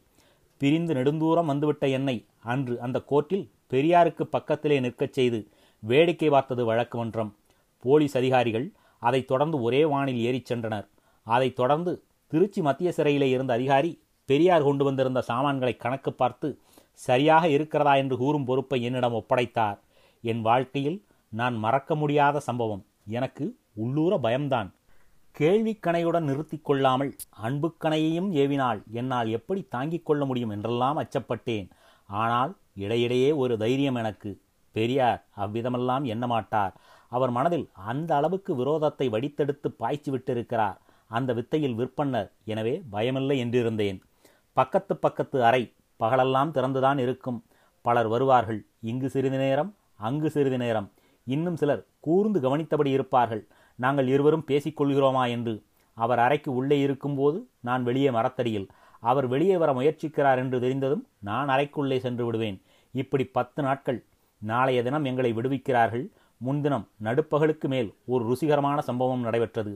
பிரிந்து 0.57 0.95
நெடுந்தூரம் 0.95 1.45
வந்துவிட்ட 1.45 1.89
என்னை 1.89 2.17
அன்று 2.43 2.81
அந்த 2.81 3.03
கோர்ட்டில் 3.11 3.49
பெரியாருக்கு 3.71 4.23
பக்கத்திலே 4.23 4.81
நிற்கச் 4.81 5.13
செய்து 5.13 5.49
வேடிக்கை 5.79 6.29
பார்த்தது 6.29 6.65
வழக்கு 6.65 6.99
மன்றம் 6.99 7.37
போலீஸ் 7.83 8.17
அதிகாரிகள் 8.17 8.73
அதைத் 8.99 9.27
தொடர்ந்து 9.27 9.63
ஒரே 9.63 9.85
வானில் 9.85 10.19
ஏறிச் 10.19 10.53
சென்றனர். 10.53 10.87
அதைத் 11.25 11.57
தொடர்ந்து 11.57 12.03
திருச்சி 12.27 12.61
மத்திய 12.63 12.93
சிறையிலே 12.93 13.29
இருந்த 13.29 13.53
அதிகாரி 13.53 14.03
பெரியார் 14.25 14.63
கொண்டு 14.63 14.85
வந்திருந்த 14.85 15.21
சாமான்களை 15.21 15.77
கணக்கு 15.77 16.13
பார்த்து 16.13 16.59
சரியாக 16.93 17.49
இருக்கிறதா? 17.49 17.95
என்று 17.95 18.17
கூறும் 18.17 18.45
பொறுப்பை 18.45 18.83
என்னிடம் 18.83 19.15
ஒப்படைத்தார். 19.15 19.79
என் 20.23 20.41
வாழ்க்கையில் 20.41 20.99
நான் 21.33 21.57
மறக்க 21.57 21.95
முடியாத 21.95 22.41
சம்பவம். 22.41 22.83
எனக்கு 23.07 23.45
உள்ளூர 23.75 24.19
பயம்தான். 24.19 24.69
கேள்விக்கணையுடன் 25.37 26.25
நிறுத்திக் 26.25 26.65
கொள்ளாமல் 26.65 27.11
அன்புக்கணையையும் 27.43 28.31
ஏவினால் 28.33 28.81
என்னால் 28.93 29.29
எப்படி 29.29 29.61
தாங்கிக் 29.69 30.07
கொள்ள 30.07 30.25
முடியும் 30.25 30.51
என்றெல்லாம் 30.51 30.99
அச்சப்பட்டேன். 30.99 31.69
ஆனால் 32.09 32.53
இடையிடையே 32.75 33.31
ஒரு 33.33 33.57
தைரியம் 33.57 33.95
எனக்கு. 33.95 34.31
பெரியார் 34.75 35.21
அவ்விதமெல்லாம் 35.37 36.05
எண்ணமாட்டார் 36.05 36.75
அவர் 37.09 37.31
மனதில் 37.31 37.67
அந்த 37.75 38.11
அளவுக்கு 38.17 38.53
விரோதத்தை 38.55 39.07
வடித்தெடுத்து 39.15 39.69
பாய்ச்சி 39.77 40.11
விட்டிருக்கிறார். 40.11 40.77
அந்த 41.11 41.31
வித்தையில் 41.33 41.79
விற்பன்னர். 41.79 42.29
எனவே 42.45 42.83
பயமில்லை 42.93 43.37
என்றிருந்தேன். 43.45 43.99
பக்கத்து 44.53 44.97
பக்கத்து 44.97 45.39
அறை 45.45 45.63
பகலெல்லாம் 46.01 46.53
திறந்துதான் 46.53 46.99
இருக்கும். 46.99 47.45
பலர் 47.85 48.09
வருவார்கள். 48.09 48.61
இங்கு 48.81 49.09
சிறிது 49.11 49.39
நேரம் 49.39 49.71
அங்கு 49.99 50.31
சிறிது 50.31 50.59
நேரம். 50.59 50.89
இன்னும் 51.27 51.57
சிலர் 51.57 51.87
கூர்ந்து 52.01 52.39
கவனித்தபடி 52.41 52.91
இருப்பார்கள். 52.91 53.43
நாங்கள் 53.79 54.09
இருவரும் 54.09 54.45
பேசிக்கொள்கிறோமா 54.47 55.29
என்று. 55.29 55.55
அவர் 55.97 56.19
அறைக்கு 56.19 56.51
உள்ளே 56.55 56.79
இருக்கும்போது 56.81 57.39
நான் 57.61 57.83
வெளியே 57.83 58.11
மரத்தடியில். 58.11 58.69
அவர் 59.03 59.27
வெளியே 59.27 59.57
வர 59.57 59.73
முயற்சிக்கிறார் 59.73 60.37
என்று 60.37 60.61
தெரிந்ததும் 60.61 61.05
நான் 61.19 61.49
அறைக்குள்ளே 61.49 61.99
சென்று 61.99 62.25
விடுவேன். 62.25 62.59
இப்படி 62.95 63.25
பத்து 63.25 63.63
நாட்கள் 63.63 63.99
நாளைய 64.43 64.83
தினம் 64.83 65.05
எங்களை 65.05 65.31
விடுவிக்கிறார்கள். 65.33 66.07
முன்தினம் 66.41 66.89
நடுப்பகலுக்கு 67.05 67.69
மேல் 67.69 67.89
ஒரு 68.07 68.23
ருசிகரமான 68.25 68.79
சம்பவம் 68.79 69.21
நடைபெற்றது. 69.21 69.73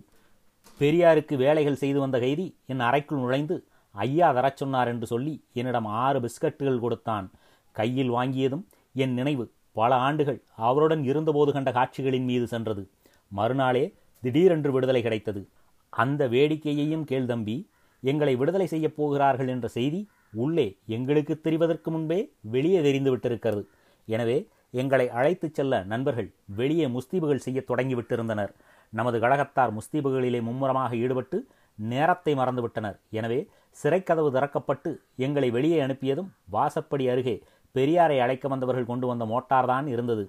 பெரியாருக்கு 0.80 1.34
வேலைகள் 1.36 1.80
செய்து 1.82 1.98
வந்த 2.00 2.18
கைதி 2.18 2.46
என் 2.66 2.80
அறைக்குள் 2.80 3.18
நுழைந்து 3.18 3.56
ஐயா 3.94 4.28
தரச் 4.32 4.60
சொன்னார் 4.60 4.88
என்று 4.88 5.06
சொல்லி 5.06 5.34
என்னிடம் 5.52 5.88
ஆறு 6.04 6.18
பிஸ்கட்டுகள் 6.20 6.84
கொடுத்தான். 6.84 7.26
கையில் 7.72 8.12
வாங்கியதும் 8.12 8.64
என் 8.94 9.14
நினைவு 9.14 9.44
பல 9.72 9.94
ஆண்டுகள் 9.94 10.42
அவருடன் 10.56 11.04
இருந்தபோது 11.04 11.52
கண்ட 11.52 11.72
காட்சிகளின் 11.72 12.24
மீது 12.24 12.46
சென்றது. 12.46 12.82
மறுநாளே 13.28 13.84
திடீரென்று 14.22 14.72
விடுதலை 14.72 15.02
கிடைத்தது. 15.02 15.48
அந்த 15.88 16.28
வேடிக்கையையும் 16.28 17.04
கேள் 17.04 17.26
தம்பி 17.26 17.56
எங்களை 18.00 18.36
விடுதலை 18.36 18.66
செய்யப் 18.66 18.96
போகிறார்கள் 18.96 19.48
என்ற 19.48 19.68
செய்தி 19.68 20.08
உள்ளே 20.34 20.66
எங்களுக்கு 20.86 21.40
தெரிவதற்கு 21.44 21.90
முன்பே 21.90 22.32
வெளியே 22.40 22.82
தெரிந்து 22.82 23.16
விட்டிருக்கிறது. 23.16 23.62
எனவே 24.08 24.48
எங்களை 24.70 25.08
அழைத்துச் 25.08 25.54
செல்ல 25.54 25.82
நண்பர்கள் 25.82 26.34
வெளியே 26.56 26.86
முஸ்தீபுகள் 26.86 27.44
செய்ய 27.46 27.64
தொடங்கிவிட்டிருந்தனர். 27.68 28.52
நமது 28.92 29.18
கழகத்தார் 29.18 29.72
முஸ்தீபுகளிலே 29.78 30.42
மும்முரமாக 30.42 30.96
ஈடுபட்டு 30.96 31.46
நேரத்தை 31.78 32.34
மறந்துவிட்டனர். 32.34 32.96
எனவே 33.10 33.48
சிறைக்கதவு 33.76 34.30
திறக்கப்பட்டு 34.36 34.90
எங்களை 35.16 35.50
வெளியே 35.50 35.80
அனுப்பியதும் 35.80 36.30
வாசப்படி 36.52 37.10
அருகே 37.10 37.36
பெரியாரை 37.76 38.16
அழைக்க 38.24 38.46
வந்தவர்கள் 38.52 38.90
கொண்டு 38.90 39.06
வந்த 39.06 39.24
மோட்டார் 39.32 39.68
தான் 39.72 39.86
இருந்தது. 39.86 40.24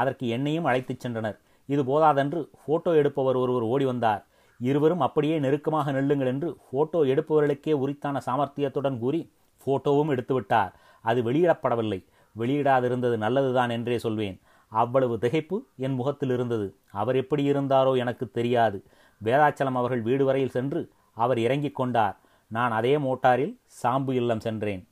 அதற்கு 0.00 0.24
என்னையும் 0.36 0.64
அழைத்துச் 0.64 1.02
சென்றனர். 1.04 1.36
இது 1.68 1.82
போதாதென்று 1.90 2.40
போட்டோ 2.66 2.90
எடுப்பவர் 3.00 3.38
ஒருவர் 3.42 3.66
ஓடி 3.72 3.84
வந்தார். 3.84 4.22
இருவரும் 4.60 5.04
அப்படியே 5.06 5.36
நெருக்கமாக 5.44 5.92
நெல்லுங்கள் 5.92 6.30
என்று 6.32 6.48
போட்டோ 6.70 7.00
எடுப்பவர்களுக்கே 7.12 7.74
உரித்தான 7.82 8.20
சாமர்த்தியத்துடன் 8.26 8.98
கூறி 8.98 9.20
போட்டோவும் 9.66 10.10
எடுத்துவிட்டார் 10.14 10.72
அது 11.04 11.20
வெளியிடப்படவில்லை. 11.22 12.00
வெளியிடாதிருந்தது 12.36 13.16
நல்லதுதான் 13.24 13.72
என்றே 13.76 13.96
சொல்வேன். 13.98 14.36
அவ்வளவு 14.72 15.14
திகைப்பு 15.24 15.56
என் 15.76 15.96
முகத்தில் 15.98 16.32
இருந்தது. 16.36 16.66
அவர் 17.00 17.16
எப்படி 17.16 17.42
இருந்தாரோ 17.50 17.92
எனக்கு 18.02 18.24
தெரியாது. 18.30 18.78
வேதாச்சலம் 19.20 19.78
அவர்கள் 19.80 20.02
வீடு 20.08 20.24
வரையில் 20.24 20.54
சென்று 20.56 20.80
அவர் 21.16 21.38
இறங்கிக் 21.38 21.78
கொண்டார். 21.80 22.16
நான் 22.50 22.72
அதே 22.78 22.94
மோட்டாரில் 23.06 23.54
சாம்பு 23.82 24.12
இல்லம் 24.20 24.44
சென்றேன். 24.46 24.82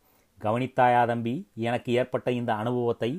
கவனித்தாயா 0.42 1.04
தம்பி 1.04 1.34
எனக்கு 1.68 1.90
ஏற்பட்ட 1.92 2.28
இந்த 2.30 2.50
அனுபவத்தை 2.54 3.11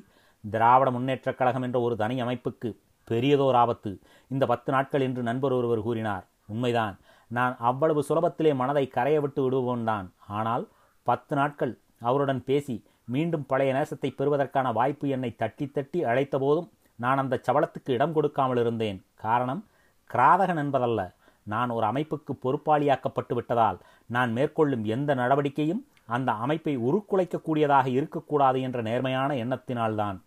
திராவிட 0.43 0.89
முன்னேற்றக் 0.91 1.39
கழகம் 1.39 1.61
என்ற 1.61 1.77
ஒரு 1.79 1.95
தனி 1.95 2.15
அமைப்புக்கு 2.21 2.69
பெரியதோர் 3.07 3.57
ஆபத்து. 3.63 3.91
இந்த 4.27 4.45
பத்து 4.45 4.69
நாட்கள் 4.71 5.01
என்று 5.01 5.21
நண்பர் 5.23 5.51
ஒருவர் 5.51 5.81
கூறினார். 5.81 6.25
உண்மைதான். 6.47 6.95
நான் 7.31 7.55
அவ்வளவு 7.59 8.01
சுலபத்திலே 8.09 8.51
மனதை 8.55 8.85
கரைய 8.87 9.19
விட்டு 9.21 9.41
விடுவோன்தான் 9.43 10.07
ஆனால் 10.27 10.63
பத்து 11.07 11.33
நாட்கள் 11.35 11.73
அவருடன் 11.99 12.41
பேசி 12.43 12.75
மீண்டும் 13.05 13.45
பழைய 13.45 13.73
நேசத்தை 13.73 14.09
பெறுவதற்கான 14.15 14.67
வாய்ப்பு 14.71 15.05
என்னை 15.09 15.31
தட்டி 15.35 15.65
தட்டி 15.67 15.99
அழைத்த 16.03 16.35
போதும் 16.37 16.69
நான் 16.99 17.17
அந்த 17.17 17.35
சபலத்துக்கு 17.47 17.91
இடம் 17.91 18.13
கொடுக்காமல் 18.13 18.57
இருந்தேன். 18.57 18.99
காரணம் 19.15 19.61
கிராதகன் 20.09 20.57
என்பதல்ல. 20.57 21.01
நான் 21.47 21.69
ஒரு 21.69 21.85
அமைப்புக்கு 21.87 22.33
பொறுப்பாளியாக்கப்பட்டு 22.43 23.33
விட்டதால் 23.33 23.79
நான் 24.09 24.31
மேற்கொள்ளும் 24.31 24.85
எந்த 24.95 25.11
நடவடிக்கையும் 25.13 25.81
அந்த 26.05 26.31
அமைப்பை 26.31 26.77
உருக்குலைக்கக்கூடியதாக 26.77 27.85
இருக்கக்கூடாது 27.85 28.61
என்ற 28.61 28.81
நேர்மையான 28.81 29.33
எண்ணத்தினால்தான். 29.33 30.17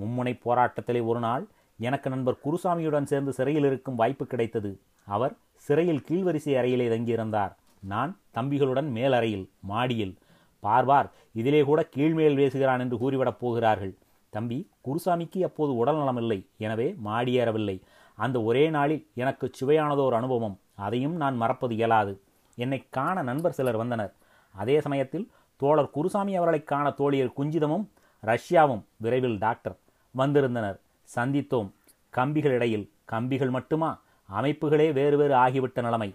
மும்முனை 0.00 0.34
போராட்டத்திலே 0.44 1.04
ஒரு 1.04 1.20
நாள் 1.20 1.48
எனக்கு 1.78 2.10
நண்பர் 2.10 2.42
குருசாமியுடன் 2.44 3.04
சேர்ந்து 3.04 3.32
சிறையில் 3.32 3.64
இருக்கும் 3.64 3.94
வாய்ப்பு 3.94 4.26
கிடைத்தது. 4.26 4.80
அவர் 5.04 5.34
சிறையில் 5.54 6.04
கீழ்வரிசை 6.08 6.52
அறையிலே 6.54 6.86
தங்கியிருந்தார். 6.88 7.52
நான் 7.80 8.18
தம்பிகளுடன் 8.34 8.90
மேலறையில் 8.90 9.50
மாடியில். 9.60 10.14
பார்வார் 10.62 11.08
இதிலே 11.32 11.62
கூட 11.62 11.88
கீழ்மேல் 11.96 12.36
பேசுகிறான் 12.36 12.80
என்று 12.80 12.96
கூறிவிடப் 12.96 13.40
போகிறார்கள். 13.40 13.94
தம்பி 14.30 14.70
குருசாமிக்கு 14.84 15.40
அப்போது 15.42 15.76
உடல் 15.76 15.96
நலமில்லை. 15.96 16.46
எனவே 16.56 16.96
மாடியேறவில்லை 17.04 17.80
அந்த 18.14 18.42
ஒரே 18.42 18.70
நாளில் 18.70 19.06
எனக்கு 19.14 19.50
சுவையானதோர் 19.60 20.14
அனுபவம். 20.14 20.58
அதையும் 20.74 21.16
நான் 21.16 21.36
மறப்பது 21.36 21.74
இயலாது. 21.74 22.20
என்னை 22.54 22.84
காண 22.90 23.22
நண்பர் 23.22 23.52
சிலர் 23.52 23.76
வந்தனர். 23.76 24.12
அதே 24.52 24.80
சமயத்தில் 24.80 25.30
தோழர் 25.56 25.90
குருசாமி 25.90 26.36
அவர்களை 26.36 26.64
காண 26.64 26.88
தோழியர் 26.88 27.32
குஞ்சிதமும் 27.36 27.86
ரஷ்யாவும் 28.22 28.82
விரைவில் 28.96 29.38
டாக்டர் 29.38 29.76
வந்திருந்தனர். 30.10 30.80
சந்தித்தோம். 31.14 31.70
கம்பிகள் 32.10 32.50
இடையில் 32.50 32.92
கம்பிகள் 33.04 33.50
மட்டுமா? 33.50 34.00
அமைப்புகளே 34.40 34.92
வேறு 34.92 35.16
வேறு 35.16 35.34
ஆகிவிட்ட 35.34 35.82
நிலைமை. 35.82 36.14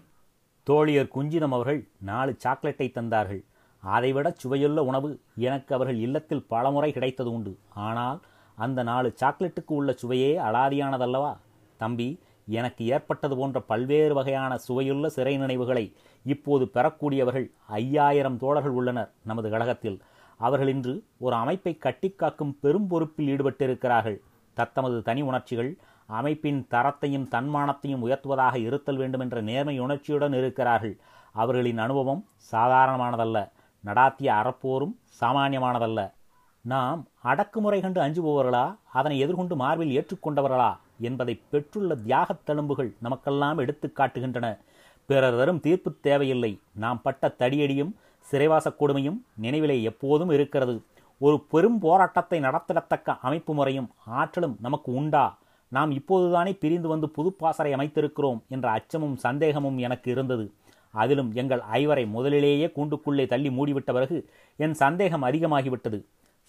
தோழியர் 0.70 1.10
குஞ்சிதம் 1.14 1.54
அவர்கள் 1.56 1.88
நாலு 2.00 2.34
சாக்லேட்டை 2.38 2.90
தந்தார்கள். 2.94 3.44
அதைவிட 3.80 4.30
சுவையுள்ள 4.30 4.82
உணவு 4.82 5.20
எனக்கு 5.36 5.74
அவர்கள் 5.74 5.96
இல்லத்தில் 5.96 6.46
பலமுறை 6.46 6.92
கிடைத்தது 6.92 7.32
உண்டு. 7.32 7.58
ஆனால் 7.68 8.20
அந்த 8.54 8.82
நாலு 8.82 9.14
சாக்லேட்டுக்கு 9.20 9.72
உள்ள 9.72 9.92
சுவையே 9.92 10.38
அலாதியானதல்லவா? 10.38 11.36
தம்பி 11.76 12.20
எனக்கு 12.48 12.86
ஏற்பட்டது 12.86 13.36
போன்ற 13.36 13.60
பல்வேறு 13.60 14.14
வகையான 14.14 14.58
சுவையுள்ள 14.58 15.08
சிறை 15.08 15.36
நினைவுகளை 15.36 15.94
இப்போது 16.24 16.64
பெறக்கூடியவர்கள் 16.74 17.50
ஐயாயிரம் 17.66 18.38
தோழர்கள் 18.38 18.72
உள்ளனர் 18.72 19.12
நமது 19.22 19.50
கழகத்தில். 19.50 20.00
அவர்கள் 20.36 20.68
இன்று 20.68 21.04
ஒரு 21.18 21.36
அமைப்பை 21.36 21.78
கட்டிக்காக்கும் 21.80 22.58
பெரும் 22.60 22.86
பொறுப்பில் 22.86 23.28
ஈடுபட்டிருக்கிறார்கள். 23.28 24.18
தத்தமது 24.54 25.02
தனி 25.02 25.22
உணர்ச்சிகள் 25.22 25.76
அமைப்பின் 26.06 26.66
தரத்தையும் 26.70 27.28
தன்மானத்தையும் 27.30 28.02
உயர்த்துவதாக 28.02 28.56
இருத்தல் 28.56 28.96
வேண்டும் 28.96 29.20
என்ற 29.20 29.40
நேர்மை 29.40 29.78
உணர்ச்சியுடன் 29.78 30.32
இருக்கிறார்கள். 30.32 30.98
அவர்களின் 31.32 31.78
அனுபவம் 31.78 32.24
சாதாரணமானதல்ல. 32.52 33.50
நடாத்திய 33.84 34.30
அறப்போரும் 34.40 34.94
சாமானியமானதல்ல. 35.20 36.12
நாம் 36.60 37.06
அடக்குமுறை 37.22 37.80
கண்டு 37.80 38.00
அஞ்சுபவர்களா? 38.00 38.76
அதனை 38.92 39.18
எதிர்கொண்டு 39.18 39.56
மார்பில் 39.56 39.94
ஏற்றுக்கொண்டவர்களா? 40.00 40.76
என்பதை 41.00 41.40
பெற்றுள்ள 41.50 41.94
தியாகத் 41.94 42.44
தழும்புகள் 42.46 42.94
நமக்கெல்லாம் 42.98 43.58
எடுத்து 43.58 43.92
காட்டுகின்றன. 43.96 44.58
பிறர் 45.06 45.36
தரும் 45.36 45.60
தீர்ப்பு 45.60 45.94
தேவையில்லை. 46.00 46.60
நாம் 46.72 47.02
பட்ட 47.02 47.34
தடியடியும் 47.38 47.92
சிறைவாசக் 48.30 48.82
கொடுமையும் 48.82 49.20
நினைவிலே 49.42 49.82
எப்போதும் 49.82 50.30
இருக்கிறது. 50.30 50.82
ஒரு 51.18 51.40
பெரும் 51.40 51.78
போராட்டத்தை 51.78 52.40
நடத்திடத்தக்க 52.40 53.18
அமைப்பு 53.22 53.54
முறையும் 53.54 53.90
ஆற்றலும் 54.04 54.56
நமக்கு 54.60 54.92
உண்டா? 54.92 55.38
நாம் 55.68 55.90
இப்போதுதானே 55.90 56.52
பிரிந்து 56.52 56.88
வந்து 56.88 57.06
புதுப்பாசறை 57.06 57.72
அமைத்திருக்கிறோம் 57.74 58.40
என்ற 58.48 58.70
அச்சமும் 58.70 59.16
சந்தேகமும் 59.16 59.78
எனக்கு 59.78 60.10
இருந்தது. 60.10 60.52
அதிலும் 60.90 61.32
எங்கள் 61.34 61.60
ஐவரை 61.72 62.06
முதலிலேயே 62.06 62.66
கூண்டுக்குள்ளே 62.66 63.26
தள்ளி 63.26 63.48
மூடிவிட்ட 63.48 63.92
பிறகு 63.92 64.28
என் 64.56 64.74
சந்தேகம் 64.74 65.22
அதிகமாகிவிட்டது. 65.22 66.04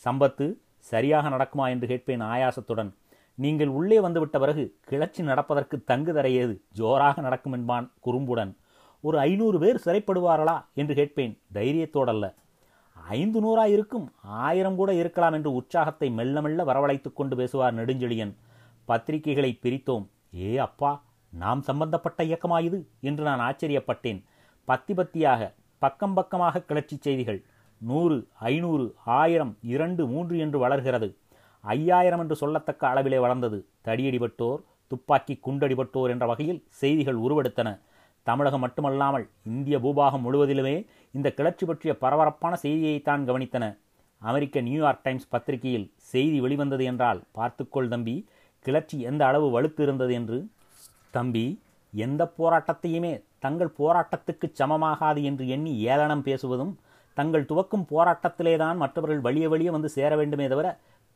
சம்பத்து 0.05 0.53
சரியாக 0.77 1.29
நடக்குமா 1.29 1.69
என்று 1.69 1.87
கேட்பேன் 1.87 2.21
ஆயாசத்துடன். 2.21 2.91
நீங்கள் 3.39 3.67
உள்ளே 3.67 3.99
வந்துவிட்ட 3.99 4.39
பிறகு 4.39 4.75
கிளர்ச்சி 4.83 5.23
நடப்பதற்கு 5.23 5.83
தங்கு 5.83 6.13
தரையேது 6.13 6.61
ஜோராக 6.71 7.21
நடக்கும் 7.21 7.53
என்பான் 7.53 7.91
குறும்புடன். 8.05 8.57
ஒரு 9.01 9.19
ஐநூறு 9.19 9.59
பேர் 9.59 9.81
சிறைப்படுவார்களா? 9.85 10.65
என்று 10.73 10.95
கேட்பேன். 10.95 11.41
தைரியத்தோடல்ல 11.53 12.33
ஐந்து 13.07 13.41
நூறா 13.41 13.65
இருக்கும் 13.65 14.11
ஆயிரம் 14.21 14.75
கூட 14.75 14.93
இருக்கலாம் 14.93 15.33
என்று 15.33 15.53
உற்சாகத்தை 15.53 16.11
மெல்ல 16.11 16.41
மெல்ல 16.41 16.63
வரவழைத்துக் 16.63 17.15
கொண்டு 17.15 17.35
பேசுவார் 17.35 17.73
நெடுஞ்செழியன். 17.73 18.35
பத்திரிகைகளை 18.87 19.59
பிரித்தோம். 19.61 20.09
ஏ 20.35 20.57
அப்பா 20.57 21.03
நாம் 21.29 21.61
சம்பந்தப்பட்ட 21.61 22.23
இயக்கமாயுது 22.23 22.87
என்று 22.99 23.23
நான் 23.23 23.55
ஆச்சரியப்பட்டேன். 23.55 24.23
பத்தி 24.65 24.93
பத்தியாக 24.93 25.53
பக்கம் 25.77 26.13
பக்கமாக 26.13 26.61
கிளர்ச்சி 26.61 26.97
செய்திகள். 26.99 27.43
நூறு 27.77 28.27
ஐநூறு 28.33 28.95
ஆயிரம் 29.05 29.57
இரண்டு 29.61 30.07
மூன்று 30.07 30.37
என்று 30.37 30.59
வளர்கிறது. 30.59 31.17
ஐயாயிரம் 31.63 32.19
என்று 32.19 32.35
சொல்லத்தக்க 32.41 32.83
அளவிலே 32.91 33.19
வளர்ந்தது. 33.19 33.57
தடியடிபட்டோர் 33.87 34.61
துப்பாக்கி 34.91 35.33
குண்டடிபட்டோர் 35.45 36.09
என்ற 36.09 36.25
வகையில் 36.25 36.63
செய்திகள் 36.69 37.19
உருவெடுத்தன. 37.19 37.69
தமிழகம் 38.27 38.59
மட்டுமல்லாமல் 38.59 39.25
இந்திய 39.43 39.75
பூபாகம் 39.79 40.25
முழுவதிலுமே 40.25 40.75
இந்த 41.13 41.27
கிளர்ச்சி 41.31 41.65
பற்றிய 41.65 41.91
பரபரப்பான 41.97 42.53
செய்தியைத்தான் 42.63 43.23
கவனித்தன. 43.25 43.65
அமெரிக்க 44.21 44.61
நியூயார்க் 44.61 45.03
டைம்ஸ் 45.03 45.29
பத்திரிகையில் 45.29 45.87
செய்தி 46.11 46.39
வெளிவந்தது 46.39 46.83
என்றால் 46.83 47.19
பார்த்துக்கொள் 47.31 47.87
தம்பி 47.87 48.15
கிளர்ச்சி 48.65 48.97
எந்த 49.01 49.21
அளவு 49.25 49.47
வலுத்து 49.55 49.81
இருந்தது 49.81 50.13
என்று? 50.13 50.37
தம்பி 51.11 51.45
எந்த 51.93 52.23
போராட்டத்தையுமே 52.37 53.13
தங்கள் 53.39 53.71
போராட்டத்துக்கு 53.79 54.47
சமமாகாது 54.53 55.21
என்று 55.23 55.47
எண்ணி 55.47 55.71
ஏளனம் 55.81 56.23
பேசுவதும் 56.23 56.73
தங்கள் 57.17 57.47
துவக்கும் 57.49 57.85
போராட்டத்திலேதான் 57.89 58.77
மற்றவர்கள் 58.77 59.21
வழிய 59.21 59.49
வழியே 59.49 59.69
வந்து 59.69 59.89
சேர 59.89 60.11
வேண்டுமே 60.15 60.47
தவிர 60.47 60.67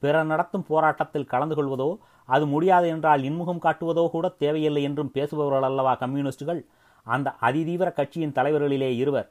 பிறர் 0.03 0.29
நடத்தும் 0.31 0.65
போராட்டத்தில் 0.69 1.29
கலந்து 1.33 1.55
கொள்வதோ 1.57 1.89
அது 2.29 2.45
முடியாது 2.47 2.87
என்றால் 2.87 3.21
இன்முகம் 3.29 3.63
காட்டுவதோ 3.65 4.03
கூட 4.09 4.27
தேவையில்லை 4.43 4.83
என்றும் 4.89 5.13
பேசுபவர்கள் 5.15 5.67
அல்லவா 5.69 5.93
கம்யூனிஸ்டுகள்? 6.03 6.61
அந்த 7.07 7.29
அதிதீவிர 7.41 7.89
கட்சியின் 7.93 8.35
தலைவர்களிலே 8.37 8.89
இருவர் 9.03 9.29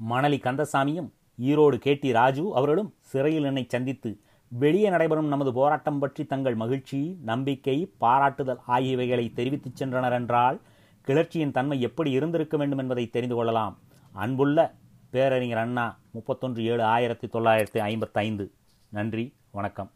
மணலி 0.00 0.38
கந்தசாமியும் 0.46 1.08
ஈரோடு 1.48 1.76
கேட்டி 1.84 2.08
ராஜு 2.12 2.44
அவர்களும் 2.54 2.90
சிறையில் 3.10 3.48
என்னை 3.50 3.64
சந்தித்து 3.68 4.10
வெளியே 4.52 4.88
நடைபெறும் 4.94 5.30
நமது 5.32 5.50
போராட்டம் 5.52 5.98
பற்றி 5.98 6.22
தங்கள் 6.32 6.56
மகிழ்ச்சி 6.62 7.00
நம்பிக்கை 7.30 7.76
பாராட்டுதல் 8.02 8.60
ஆகியவைகளை 8.66 9.26
தெரிவித்துச் 9.38 9.78
சென்றனர் 9.80 10.16
என்றால் 10.18 10.58
கிளர்ச்சியின் 11.06 11.54
தன்மை 11.56 11.78
எப்படி 11.80 12.10
இருந்திருக்க 12.10 12.56
வேண்டும் 12.56 12.82
என்பதை 12.82 13.06
தெரிந்து 13.06 13.36
கொள்ளலாம். 13.36 13.74
அன்புள்ள 14.14 14.58
பேரறிஞர் 15.10 15.62
அண்ணா 15.64 15.86
முப்பத்தொன்று 16.12 16.62
ஏழு 16.64 16.84
ஆயிரத்தி 16.94 17.26
தொள்ளாயிரத்தி 17.26 17.80
ஐம்பத்தைந்து. 17.88 18.46
நன்றி 18.92 19.24
வணக்கம். 19.50 19.90